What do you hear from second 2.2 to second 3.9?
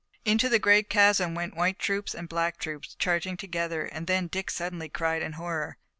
black troops, charging together,